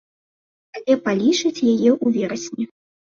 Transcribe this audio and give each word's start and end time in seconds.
Але 0.79 0.95
палічыць 1.07 1.53
яе 1.73 1.89
ў 2.03 2.15
верасні. 2.17 2.63